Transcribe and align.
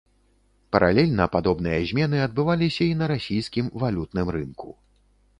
Паралельна 0.75 1.25
падобныя 1.35 1.83
змены 1.89 2.17
адбываліся 2.27 2.83
і 2.93 2.95
на 3.01 3.05
расійскім 3.13 3.65
валютным 3.85 4.33
рынку. 4.37 4.69